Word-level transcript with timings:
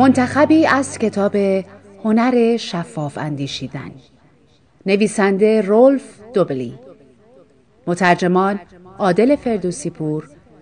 منتخبی 0.00 0.66
از 0.66 0.98
کتاب 0.98 1.36
هنر 2.04 2.56
شفاف 2.56 3.18
اندیشیدن. 3.18 3.90
نویسنده 4.86 5.60
رولف 5.60 6.02
دوبلی. 6.34 6.74
مترجمان 7.86 8.60
عادل 8.98 9.36
فردوسی 9.36 9.92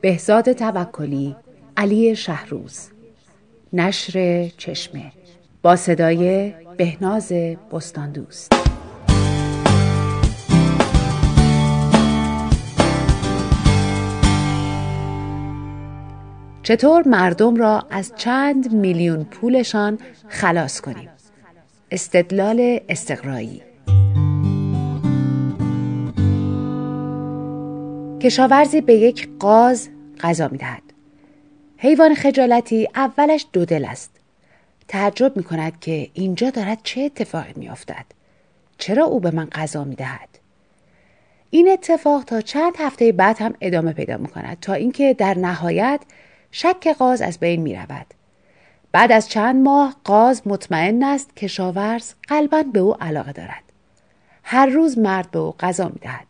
بهزاد 0.00 0.52
توکلی 0.52 1.36
علی 1.76 2.16
شهروز. 2.16 2.88
نشر 3.72 4.48
چشمه. 4.56 5.12
با 5.62 5.76
صدای 5.76 6.52
بهناز 6.76 7.32
بستاندوست. 7.72 8.79
چطور 16.62 17.08
مردم 17.08 17.56
را 17.56 17.86
از 17.90 18.12
چند 18.16 18.72
میلیون 18.72 19.24
پولشان 19.24 19.98
خلاص 20.28 20.80
کنیم 20.80 21.08
استدلال 21.90 22.80
استقرایی 22.88 23.62
کشاورزی 28.20 28.80
به 28.80 28.94
یک 28.94 29.28
قاز 29.38 29.88
غذا 30.20 30.48
می‌دهد 30.48 30.82
حیوان 31.76 32.14
خجالتی 32.14 32.88
اولش 32.94 33.46
دو 33.52 33.64
دل 33.64 33.84
است 33.84 34.10
تعجب 34.88 35.36
می 35.36 35.42
کند 35.42 35.80
که 35.80 36.08
اینجا 36.14 36.50
دارد 36.50 36.78
چه 36.82 37.00
اتفاقی 37.00 37.52
می 37.56 37.68
افتد؟ 37.68 38.04
چرا 38.78 39.04
او 39.04 39.20
به 39.20 39.30
من 39.30 39.46
غذا 39.46 39.84
می 39.84 39.94
دهد؟ 39.94 40.28
این 41.50 41.68
اتفاق 41.68 42.24
تا 42.24 42.40
چند 42.40 42.72
هفته 42.78 43.12
بعد 43.12 43.42
هم 43.42 43.54
ادامه 43.60 43.92
پیدا 43.92 44.16
می 44.16 44.28
کند 44.28 44.58
تا 44.60 44.72
اینکه 44.72 45.14
در 45.14 45.38
نهایت 45.38 46.00
شک 46.52 46.88
قاز 46.98 47.22
از 47.22 47.38
بین 47.38 47.62
می 47.62 47.74
رود. 47.74 48.06
بعد 48.92 49.12
از 49.12 49.28
چند 49.28 49.62
ماه 49.62 49.96
قاز 50.04 50.42
مطمئن 50.46 51.02
است 51.02 51.36
که 51.36 51.46
شاورز 51.46 52.12
قلبا 52.28 52.62
به 52.62 52.80
او 52.80 53.02
علاقه 53.02 53.32
دارد. 53.32 53.62
هر 54.42 54.66
روز 54.66 54.98
مرد 54.98 55.30
به 55.30 55.38
او 55.38 55.54
غذا 55.60 55.88
می 55.88 56.00
دهد. 56.00 56.26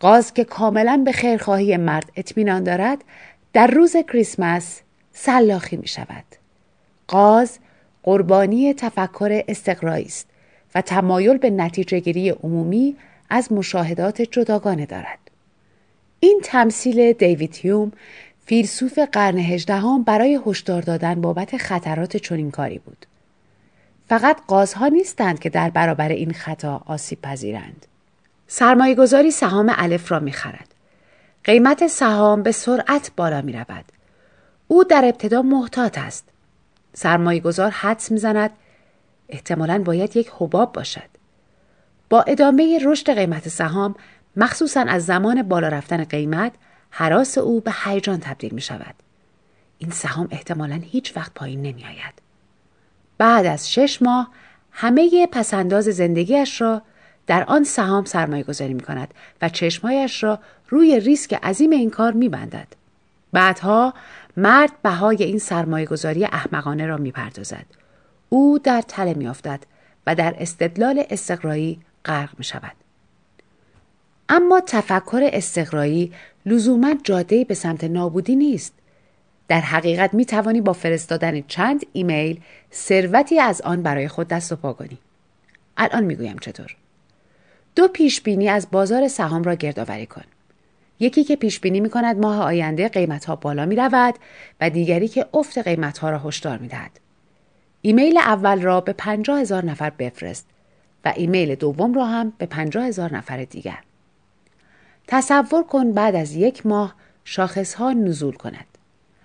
قاز 0.00 0.34
که 0.34 0.44
کاملا 0.44 1.02
به 1.04 1.12
خیرخواهی 1.12 1.76
مرد 1.76 2.12
اطمینان 2.16 2.64
دارد 2.64 3.04
در 3.52 3.66
روز 3.66 3.96
کریسمس 3.96 4.80
سلاخی 5.12 5.76
می 5.76 5.88
شود. 5.88 6.24
قاز 7.08 7.58
قربانی 8.02 8.74
تفکر 8.74 9.42
استقرایی 9.48 10.04
است 10.04 10.28
و 10.74 10.80
تمایل 10.80 11.36
به 11.36 11.50
نتیجه 11.50 12.00
گیری 12.00 12.30
عمومی 12.30 12.96
از 13.30 13.52
مشاهدات 13.52 14.22
جداگانه 14.22 14.86
دارد. 14.86 15.18
این 16.20 16.40
تمثیل 16.44 17.12
دیوید 17.12 17.56
هیوم 17.56 17.92
فیلسوف 18.46 18.98
قرن 18.98 19.38
هجدهم 19.38 20.02
برای 20.02 20.40
هشدار 20.46 20.82
دادن 20.82 21.20
بابت 21.20 21.56
خطرات 21.56 22.16
چنین 22.16 22.50
کاری 22.50 22.78
بود. 22.78 23.06
فقط 24.08 24.40
قازها 24.46 24.88
نیستند 24.88 25.38
که 25.38 25.50
در 25.50 25.70
برابر 25.70 26.08
این 26.08 26.32
خطا 26.32 26.82
آسیب 26.86 27.22
پذیرند. 27.22 27.86
سرمایه 28.46 28.94
گذاری 28.94 29.30
سهام 29.30 29.72
الف 29.76 30.12
را 30.12 30.20
می 30.20 30.32
خرد. 30.32 30.74
قیمت 31.44 31.86
سهام 31.86 32.42
به 32.42 32.52
سرعت 32.52 33.10
بالا 33.16 33.42
می 33.42 33.52
رود. 33.52 33.84
او 34.68 34.84
در 34.84 35.04
ابتدا 35.04 35.42
محتاط 35.42 35.98
است. 35.98 36.28
سرمایه 36.94 37.40
گذار 37.40 37.70
حدس 37.70 38.10
می 38.10 38.18
زند 38.18 38.50
احتمالا 39.28 39.82
باید 39.82 40.16
یک 40.16 40.32
حباب 40.38 40.72
باشد. 40.72 41.10
با 42.10 42.22
ادامه 42.22 42.78
رشد 42.84 43.14
قیمت 43.14 43.48
سهام 43.48 43.94
مخصوصا 44.36 44.80
از 44.80 45.06
زمان 45.06 45.42
بالا 45.42 45.68
رفتن 45.68 46.04
قیمت 46.04 46.52
حراس 46.96 47.38
او 47.38 47.60
به 47.60 47.72
هیجان 47.84 48.20
تبدیل 48.20 48.54
می 48.54 48.60
شود. 48.60 48.94
این 49.78 49.90
سهام 49.90 50.28
احتمالا 50.30 50.80
هیچ 50.82 51.16
وقت 51.16 51.34
پایین 51.34 51.62
نمی 51.62 51.84
آید. 51.84 52.22
بعد 53.18 53.46
از 53.46 53.72
شش 53.72 54.02
ماه 54.02 54.30
همه 54.72 55.26
پسنداز 55.26 55.84
زندگیش 55.84 56.60
را 56.60 56.82
در 57.26 57.44
آن 57.44 57.64
سهام 57.64 58.04
سرمایه 58.04 58.42
گذاری 58.42 58.74
می 58.74 58.80
کند 58.80 59.14
و 59.42 59.48
چشمایش 59.48 60.22
را 60.22 60.38
روی 60.68 61.00
ریسک 61.00 61.34
عظیم 61.34 61.70
این 61.70 61.90
کار 61.90 62.12
می 62.12 62.28
بندد. 62.28 62.68
بعدها 63.32 63.94
مرد 64.36 64.82
بهای 64.82 65.22
این 65.22 65.38
سرمایه 65.38 65.86
گذاری 65.86 66.24
احمقانه 66.24 66.86
را 66.86 66.96
می 66.96 67.12
پردازد. 67.12 67.66
او 68.28 68.58
در 68.58 68.82
تله 68.82 69.14
می 69.14 69.28
افتد 69.28 69.60
و 70.06 70.14
در 70.14 70.34
استدلال 70.38 71.04
استقرایی 71.10 71.80
غرق 72.04 72.30
می 72.38 72.44
شود. 72.44 72.72
اما 74.28 74.60
تفکر 74.60 75.30
استقرایی 75.32 76.12
لزوما 76.46 76.94
جاده 77.04 77.44
به 77.44 77.54
سمت 77.54 77.84
نابودی 77.84 78.36
نیست. 78.36 78.72
در 79.48 79.60
حقیقت 79.60 80.14
می 80.14 80.24
توانی 80.24 80.60
با 80.60 80.72
فرستادن 80.72 81.42
چند 81.48 81.86
ایمیل 81.92 82.40
ثروتی 82.72 83.40
از 83.40 83.60
آن 83.60 83.82
برای 83.82 84.08
خود 84.08 84.28
دست 84.28 84.52
و 84.52 84.56
پا 84.56 84.72
کنی. 84.72 84.98
الان 85.76 86.04
می 86.04 86.14
گویم 86.14 86.38
چطور. 86.38 86.76
دو 87.76 87.88
پیش 87.88 88.20
بینی 88.20 88.48
از 88.48 88.66
بازار 88.70 89.08
سهام 89.08 89.42
را 89.42 89.54
گردآوری 89.54 90.06
کن. 90.06 90.24
یکی 91.00 91.24
که 91.24 91.36
پیش 91.36 91.60
بینی 91.60 91.80
می 91.80 91.90
کند 91.90 92.18
ماه 92.18 92.42
آینده 92.42 92.88
قیمت 92.88 93.24
ها 93.24 93.36
بالا 93.36 93.66
می 93.66 93.76
رود 93.76 94.14
و 94.60 94.70
دیگری 94.70 95.08
که 95.08 95.26
افت 95.34 95.58
قیمت 95.58 95.98
ها 95.98 96.10
را 96.10 96.18
هشدار 96.18 96.58
می 96.58 96.68
دهد. 96.68 97.00
ایمیل 97.82 98.18
اول 98.18 98.62
را 98.62 98.80
به 98.80 98.92
پنجاه 98.92 99.40
هزار 99.40 99.64
نفر 99.64 99.90
بفرست 99.90 100.46
و 101.04 101.12
ایمیل 101.16 101.54
دوم 101.54 101.94
را 101.94 102.06
هم 102.06 102.32
به 102.38 102.46
پنجاه 102.46 102.86
هزار 102.86 103.16
نفر 103.16 103.44
دیگر. 103.44 103.78
تصور 105.06 105.62
کن 105.62 105.92
بعد 105.92 106.14
از 106.14 106.34
یک 106.34 106.66
ماه 106.66 106.94
شاخص 107.24 107.74
ها 107.74 107.92
نزول 107.92 108.34
کند. 108.34 108.66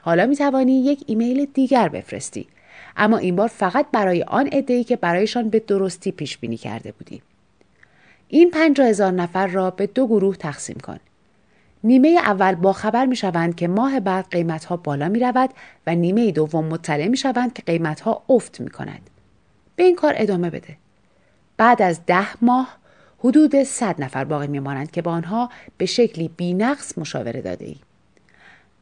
حالا 0.00 0.26
می 0.26 0.36
توانی 0.36 0.84
یک 0.84 1.04
ایمیل 1.06 1.44
دیگر 1.54 1.88
بفرستی 1.88 2.48
اما 2.96 3.16
این 3.16 3.36
بار 3.36 3.48
فقط 3.48 3.86
برای 3.92 4.22
آن 4.22 4.46
عده‌ای 4.46 4.84
که 4.84 4.96
برایشان 4.96 5.48
به 5.48 5.58
درستی 5.58 6.12
پیش 6.12 6.38
بینی 6.38 6.56
کرده 6.56 6.92
بودی. 6.92 7.22
این 8.28 8.50
پنجاه 8.50 8.86
هزار 8.86 9.12
نفر 9.12 9.46
را 9.46 9.70
به 9.70 9.86
دو 9.86 10.06
گروه 10.06 10.36
تقسیم 10.36 10.76
کن. 10.76 10.98
نیمه 11.84 12.08
اول 12.08 12.54
با 12.54 12.72
خبر 12.72 13.06
می 13.06 13.16
شوند 13.16 13.54
که 13.54 13.68
ماه 13.68 14.00
بعد 14.00 14.26
قیمت 14.30 14.64
ها 14.64 14.76
بالا 14.76 15.08
می 15.08 15.20
رود 15.20 15.50
و 15.86 15.94
نیمه 15.94 16.32
دوم 16.32 16.64
مطلع 16.64 17.08
می 17.08 17.16
شوند 17.16 17.52
که 17.52 17.62
قیمت 17.62 18.00
ها 18.00 18.22
افت 18.28 18.60
می 18.60 18.70
کند. 18.70 19.10
به 19.76 19.82
این 19.82 19.96
کار 19.96 20.14
ادامه 20.16 20.50
بده. 20.50 20.76
بعد 21.56 21.82
از 21.82 22.06
ده 22.06 22.44
ماه 22.44 22.78
حدود 23.24 23.62
100 23.62 24.02
نفر 24.02 24.24
باقی 24.24 24.46
میمانند 24.46 24.90
که 24.90 25.02
با 25.02 25.12
آنها 25.12 25.50
به 25.78 25.86
شکلی 25.86 26.28
بینقص 26.36 26.98
مشاوره 26.98 27.40
داده 27.40 27.64
ای. 27.64 27.76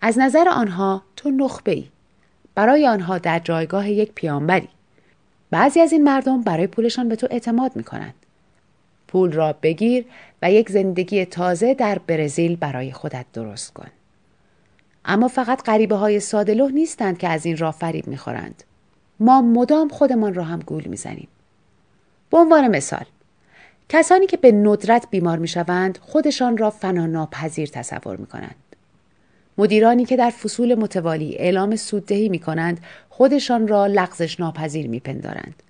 از 0.00 0.18
نظر 0.18 0.48
آنها 0.48 1.02
تو 1.16 1.30
نخبه 1.30 1.72
ای. 1.72 1.84
برای 2.54 2.86
آنها 2.86 3.18
در 3.18 3.38
جایگاه 3.38 3.90
یک 3.90 4.12
پیامبری. 4.14 4.68
بعضی 5.50 5.80
از 5.80 5.92
این 5.92 6.04
مردم 6.04 6.42
برای 6.42 6.66
پولشان 6.66 7.08
به 7.08 7.16
تو 7.16 7.26
اعتماد 7.30 7.76
می 7.76 7.84
کنند. 7.84 8.14
پول 9.08 9.32
را 9.32 9.52
بگیر 9.62 10.04
و 10.42 10.52
یک 10.52 10.70
زندگی 10.70 11.24
تازه 11.24 11.74
در 11.74 11.98
برزیل 11.98 12.56
برای 12.56 12.92
خودت 12.92 13.26
درست 13.32 13.72
کن. 13.72 13.90
اما 15.04 15.28
فقط 15.28 15.62
غریبه 15.62 15.94
های 15.94 16.20
سادلوه 16.20 16.72
نیستند 16.72 17.18
که 17.18 17.28
از 17.28 17.46
این 17.46 17.56
راه 17.56 17.72
فریب 17.72 18.06
می‌خورند. 18.06 18.62
ما 19.20 19.42
مدام 19.42 19.88
خودمان 19.88 20.34
را 20.34 20.44
هم 20.44 20.58
گول 20.58 20.84
می‌زنیم. 20.84 21.28
به 22.30 22.38
عنوان 22.38 22.68
مثال 22.68 23.04
کسانی 23.88 24.26
که 24.26 24.36
به 24.36 24.52
ندرت 24.52 25.06
بیمار 25.10 25.38
می‌شوند 25.38 25.98
خودشان 26.02 26.56
را 26.56 26.70
فنا 26.70 27.06
ناپذیر 27.06 27.68
تصور 27.68 28.16
می 28.16 28.26
کنند. 28.26 28.54
مدیرانی 29.58 30.04
که 30.04 30.16
در 30.16 30.30
فصول 30.30 30.74
متوالی 30.74 31.36
اعلام 31.36 31.76
سوددهی 31.76 32.28
می 32.28 32.38
کنند 32.38 32.80
خودشان 33.08 33.68
را 33.68 33.86
لغزش 33.86 34.40
ناپذیر 34.40 34.88
می 34.88 35.00
پندارند. 35.00 35.62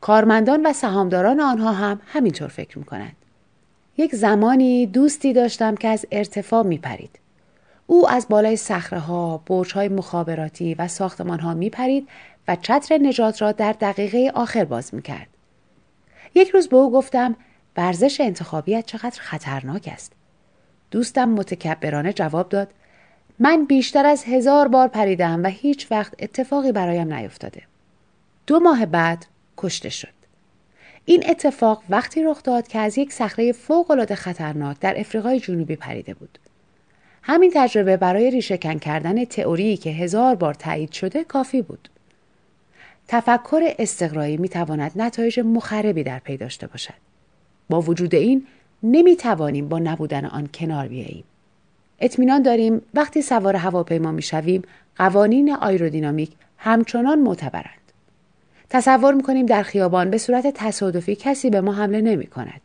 کارمندان 0.00 0.66
و 0.66 0.72
سهامداران 0.72 1.40
آنها 1.40 1.72
هم 1.72 2.00
همینطور 2.06 2.48
فکر 2.48 2.78
می 2.78 2.84
کنند. 2.84 3.16
یک 3.96 4.14
زمانی 4.14 4.86
دوستی 4.86 5.32
داشتم 5.32 5.74
که 5.74 5.88
از 5.88 6.06
ارتفاع 6.12 6.62
می 6.62 6.78
پرید. 6.78 7.18
او 7.86 8.10
از 8.10 8.26
بالای 8.28 8.56
سخره 8.56 8.98
ها، 8.98 9.42
های 9.74 9.88
مخابراتی 9.88 10.74
و 10.74 10.88
ساختمان 10.88 11.40
ها 11.40 11.54
می 11.54 11.70
پرید 11.70 12.08
و 12.48 12.56
چتر 12.56 12.98
نجات 12.98 13.42
را 13.42 13.52
در 13.52 13.72
دقیقه 13.72 14.32
آخر 14.34 14.64
باز 14.64 14.94
می 14.94 15.02
کرد. 15.02 15.28
یک 16.34 16.48
روز 16.48 16.68
به 16.68 16.76
او 16.76 16.92
گفتم 16.92 17.36
ورزش 17.76 18.20
انتخابیت 18.20 18.86
چقدر 18.86 19.20
خطرناک 19.20 19.88
است. 19.92 20.12
دوستم 20.90 21.28
متکبرانه 21.28 22.12
جواب 22.12 22.48
داد 22.48 22.68
من 23.38 23.64
بیشتر 23.64 24.06
از 24.06 24.24
هزار 24.24 24.68
بار 24.68 24.88
پریدم 24.88 25.42
و 25.42 25.46
هیچ 25.46 25.86
وقت 25.90 26.14
اتفاقی 26.18 26.72
برایم 26.72 27.14
نیفتاده. 27.14 27.62
دو 28.46 28.60
ماه 28.60 28.86
بعد 28.86 29.26
کشته 29.56 29.88
شد. 29.88 30.16
این 31.04 31.30
اتفاق 31.30 31.82
وقتی 31.88 32.22
رخ 32.22 32.42
داد 32.42 32.68
که 32.68 32.78
از 32.78 32.98
یک 32.98 33.12
صخره 33.12 33.52
فوقالعاده 33.52 34.14
خطرناک 34.14 34.80
در 34.80 35.00
افریقای 35.00 35.40
جنوبی 35.40 35.76
پریده 35.76 36.14
بود. 36.14 36.38
همین 37.22 37.52
تجربه 37.54 37.96
برای 37.96 38.30
ریشهکن 38.30 38.78
کردن 38.78 39.24
تئوری 39.24 39.76
که 39.76 39.90
هزار 39.90 40.34
بار 40.34 40.54
تایید 40.54 40.92
شده 40.92 41.24
کافی 41.24 41.62
بود. 41.62 41.88
تفکر 43.08 43.74
استقرایی 43.78 44.36
می 44.36 44.48
تواند 44.48 44.92
نتایج 44.96 45.40
مخربی 45.40 46.02
در 46.02 46.18
پی 46.18 46.36
داشته 46.36 46.66
باشد. 46.66 46.94
با 47.68 47.80
وجود 47.80 48.14
این 48.14 48.46
نمی 48.82 49.16
توانیم 49.16 49.68
با 49.68 49.78
نبودن 49.78 50.24
آن 50.24 50.48
کنار 50.54 50.88
بیاییم. 50.88 51.24
اطمینان 51.98 52.42
داریم 52.42 52.82
وقتی 52.94 53.22
سوار 53.22 53.56
هواپیما 53.56 54.12
می 54.12 54.22
شویم 54.22 54.62
قوانین 54.96 55.54
آیرودینامیک 55.54 56.32
همچنان 56.58 57.18
معتبرند. 57.18 57.92
تصور 58.70 59.14
می‌کنیم 59.14 59.46
در 59.46 59.62
خیابان 59.62 60.10
به 60.10 60.18
صورت 60.18 60.46
تصادفی 60.54 61.16
کسی 61.16 61.50
به 61.50 61.60
ما 61.60 61.72
حمله 61.72 62.00
نمی 62.00 62.26
کند. 62.26 62.60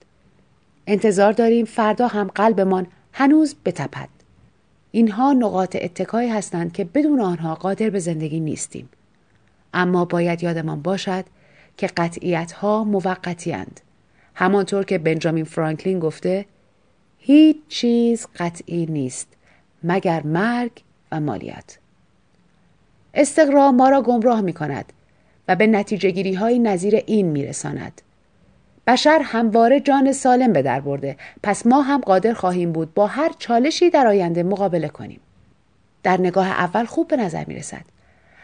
انتظار 0.88 1.32
داریم 1.32 1.66
فردا 1.66 2.08
هم 2.08 2.28
قلبمان 2.36 2.88
هنوز 3.14 3.56
بتپد. 3.66 4.10
اینها 4.92 5.34
نقاط 5.34 5.78
اتکایی 5.82 6.30
هستند 6.30 6.74
که 6.74 6.84
بدون 6.84 7.20
آنها 7.20 7.56
قادر 7.56 7.90
به 7.90 8.00
زندگی 8.00 8.40
نیستیم. 8.40 8.90
اما 9.74 10.06
باید 10.06 10.44
یادمان 10.44 10.82
باشد 10.82 11.26
که 11.78 11.88
قطعیت 11.88 12.52
ها 12.52 12.84
موقتی 12.84 13.54
همانطور 14.42 14.86
که 14.86 14.98
بنجامین 14.98 15.44
فرانکلین 15.44 16.00
گفته 16.00 16.46
هیچ 17.18 17.58
چیز 17.70 18.28
قطعی 18.38 18.86
نیست 18.86 19.28
مگر 19.84 20.24
مرگ 20.24 20.72
و 21.12 21.20
مالیات. 21.20 21.80
استقرا 23.14 23.72
ما 23.72 23.90
را 23.90 24.02
گمراه 24.02 24.42
می 24.42 24.54
کند 24.54 24.94
و 25.48 25.56
به 25.56 25.68
نتیجه 25.68 26.12
گیری 26.12 26.34
های 26.34 26.60
نظیر 26.60 26.96
این 26.96 27.28
می 27.28 27.46
رساند. 27.46 28.02
بشر 28.88 29.22
همواره 29.24 29.80
جان 29.80 30.12
سالم 30.12 30.54
به 30.54 30.62
در 30.62 30.80
برده 30.80 31.18
پس 31.44 31.66
ما 31.66 31.82
هم 31.82 32.02
قادر 32.02 32.34
خواهیم 32.34 32.72
بود 32.72 32.94
با 32.94 33.08
هر 33.08 33.32
چالشی 33.40 33.90
در 33.90 34.08
آینده 34.08 34.44
مقابله 34.44 34.88
کنیم. 34.88 35.20
در 36.04 36.18
نگاه 36.20 36.48
اول 36.48 36.86
خوب 36.86 37.08
به 37.08 37.18
نظر 37.18 37.44
می 37.48 37.56
رسد. 37.56 37.86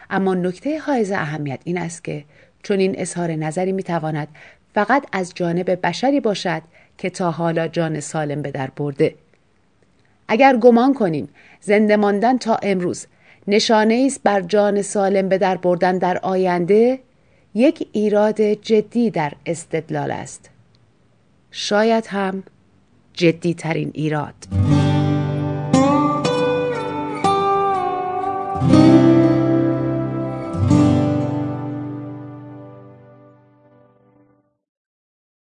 اما 0.10 0.36
نکته 0.36 0.80
حائز 0.80 1.12
اهمیت 1.12 1.60
این 1.64 1.78
است 1.78 2.04
که 2.04 2.24
چون 2.64 2.80
این 2.80 2.96
اظهار 2.98 3.32
نظری 3.32 3.72
می 3.72 3.84
تواند 3.84 4.28
فقط 4.74 5.06
از 5.12 5.32
جانب 5.36 5.88
بشری 5.88 6.20
باشد 6.20 6.62
که 6.98 7.10
تا 7.10 7.32
حالا 7.32 7.68
جان 7.68 8.00
سالم 8.00 8.42
به 8.42 8.52
در 8.52 8.70
برده. 8.76 9.16
اگر 10.28 10.58
گمان 10.58 10.94
کنیم 10.94 11.30
زنده 11.62 11.96
ماندن 11.96 12.38
تا 12.38 12.56
امروز 12.56 13.08
نشانه 13.48 14.04
است 14.08 14.22
بر 14.24 14.42
جان 14.42 14.82
سالم 14.82 15.30
به 15.30 15.38
در 15.38 15.58
بردن 15.58 15.98
در 15.98 16.18
آینده 16.18 17.00
یک 17.54 17.88
ایراد 17.92 18.42
جدی 18.42 19.10
در 19.10 19.34
استدلال 19.46 20.12
است 20.12 20.50
شاید 21.52 22.08
هم 22.08 22.44
جدی 23.14 23.54
ترین 23.54 23.92
ایراد 23.94 24.67